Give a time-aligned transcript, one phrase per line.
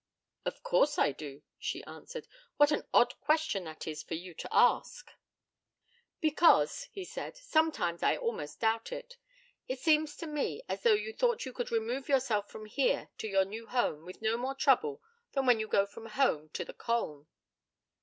[0.45, 4.49] 'Of course I do,' she answered: 'what an odd question that is for you to
[4.51, 5.11] ask!'
[6.19, 9.17] 'Because,' said he, 'sometimes I almost doubt it.
[9.67, 13.27] It seems to me as though you thought you could remove yourself from here to
[13.27, 15.03] your new home with no more trouble
[15.33, 17.27] than when you go from home up to the Colne.'